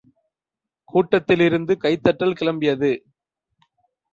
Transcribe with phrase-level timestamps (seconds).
[0.93, 2.91] கூட்டத்திலிருந்து கைதட்டல் கிளம்பியது.